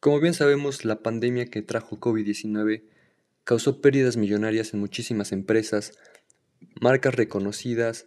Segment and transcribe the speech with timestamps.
[0.00, 2.84] Como bien sabemos, la pandemia que trajo COVID-19
[3.44, 5.92] causó pérdidas millonarias en muchísimas empresas,
[6.80, 8.06] marcas reconocidas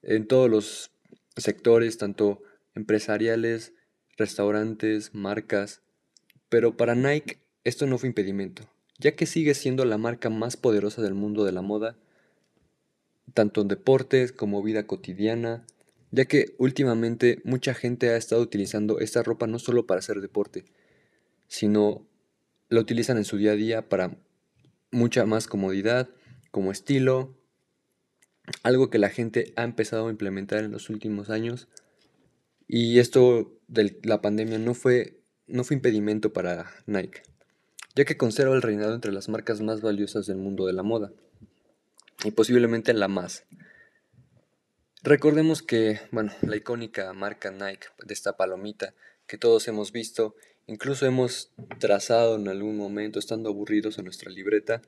[0.00, 0.92] en todos los
[1.36, 2.40] sectores, tanto
[2.74, 3.74] empresariales,
[4.16, 5.82] restaurantes, marcas,
[6.48, 8.62] pero para Nike esto no fue impedimento,
[8.98, 11.98] ya que sigue siendo la marca más poderosa del mundo de la moda,
[13.34, 15.66] tanto en deportes como vida cotidiana,
[16.12, 20.64] ya que últimamente mucha gente ha estado utilizando esta ropa no solo para hacer deporte,
[21.48, 22.06] sino
[22.68, 24.16] la utilizan en su día a día para
[24.90, 26.08] mucha más comodidad,
[26.50, 27.36] como estilo,
[28.62, 31.68] algo que la gente ha empezado a implementar en los últimos años.
[32.68, 37.22] Y esto de la pandemia no fue, no fue impedimento para Nike,
[37.94, 41.12] ya que conserva el reinado entre las marcas más valiosas del mundo de la moda,
[42.24, 43.44] y posiblemente la más.
[45.02, 48.94] Recordemos que, bueno, la icónica marca Nike de esta palomita
[49.28, 50.34] que todos hemos visto,
[50.66, 54.82] incluso hemos trazado en algún momento estando aburridos en nuestra libreta,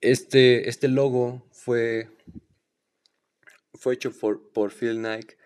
[0.00, 2.08] este, este logo fue,
[3.74, 5.36] fue hecho por, Phil Nike,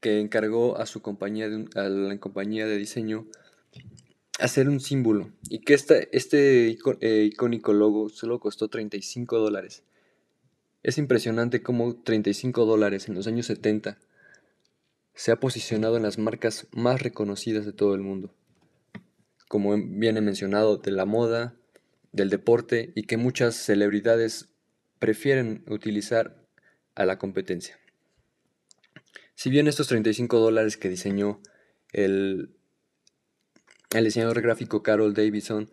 [0.00, 3.26] que encargó a su compañía de, a la compañía de diseño
[4.38, 9.82] hacer un símbolo y que este eh, icónico logo solo costó 35 dólares.
[10.82, 13.98] Es impresionante cómo 35 dólares en los años 70
[15.20, 18.34] se ha posicionado en las marcas más reconocidas de todo el mundo.
[19.48, 21.54] Como viene mencionado, de la moda,
[22.10, 24.48] del deporte y que muchas celebridades
[24.98, 26.42] prefieren utilizar
[26.94, 27.78] a la competencia.
[29.34, 31.42] Si bien estos 35 dólares que diseñó
[31.92, 32.56] el,
[33.94, 35.70] el diseñador gráfico Carol Davidson,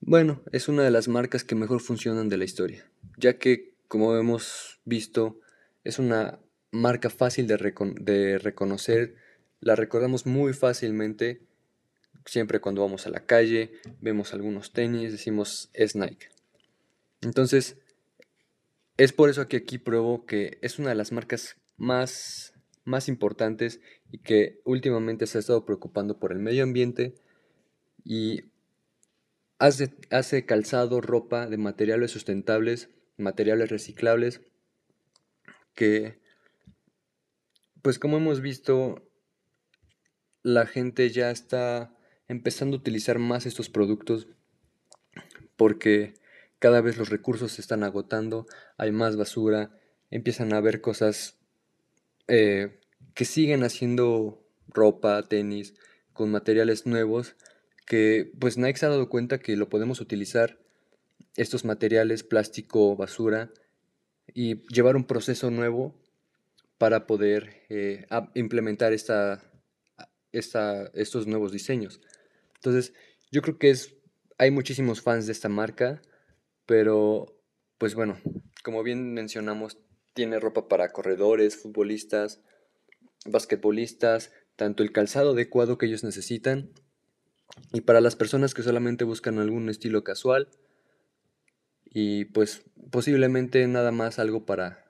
[0.00, 4.16] bueno, es una de las marcas que mejor funcionan de la historia, ya que como
[4.16, 5.38] hemos visto,
[5.84, 9.16] es una marca fácil de, reconocer,
[9.60, 11.42] la recordamos muy fácilmente
[12.26, 16.28] siempre cuando vamos a la calle, vemos algunos tenis, decimos es Nike.
[17.22, 17.78] Entonces,
[18.96, 22.54] es por eso que aquí pruebo que es una de las marcas más,
[22.84, 23.80] más importantes
[24.12, 27.14] y que últimamente se ha estado preocupando por el medio ambiente
[28.04, 28.44] y
[29.58, 34.40] hace, hace calzado, ropa de materiales sustentables materiales reciclables
[35.74, 36.19] que,
[37.82, 39.10] pues como hemos visto,
[40.42, 41.94] la gente ya está
[42.28, 44.28] empezando a utilizar más estos productos
[45.56, 46.14] porque
[46.58, 48.46] cada vez los recursos se están agotando,
[48.78, 49.78] hay más basura,
[50.10, 51.38] empiezan a haber cosas
[52.28, 52.80] eh,
[53.14, 55.74] que siguen haciendo ropa, tenis,
[56.12, 57.34] con materiales nuevos,
[57.86, 60.58] que pues Nike se ha dado cuenta que lo podemos utilizar
[61.36, 63.50] estos materiales, plástico, basura,
[64.32, 65.99] y llevar un proceso nuevo
[66.80, 69.42] para poder eh, implementar esta,
[70.32, 72.00] esta, estos nuevos diseños.
[72.54, 72.94] Entonces,
[73.30, 73.96] yo creo que es,
[74.38, 76.00] hay muchísimos fans de esta marca,
[76.64, 77.38] pero
[77.76, 78.18] pues bueno,
[78.64, 79.76] como bien mencionamos,
[80.14, 82.40] tiene ropa para corredores, futbolistas,
[83.26, 86.72] basquetbolistas, tanto el calzado adecuado que ellos necesitan,
[87.74, 90.48] y para las personas que solamente buscan algún estilo casual,
[91.84, 94.89] y pues posiblemente nada más algo para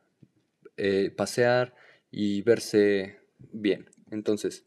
[0.83, 1.75] eh, pasear
[2.11, 3.19] y verse
[3.53, 3.91] bien.
[4.11, 4.65] Entonces,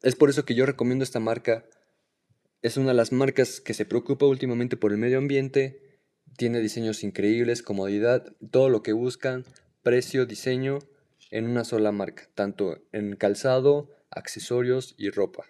[0.00, 1.66] es por eso que yo recomiendo esta marca.
[2.62, 5.98] Es una de las marcas que se preocupa últimamente por el medio ambiente.
[6.38, 9.44] Tiene diseños increíbles, comodidad, todo lo que buscan,
[9.82, 10.78] precio, diseño
[11.30, 15.44] en una sola marca, tanto en calzado, accesorios y ropa.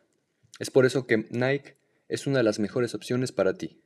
[0.59, 1.77] Es por eso que Nike
[2.09, 3.81] es una de las mejores opciones para ti.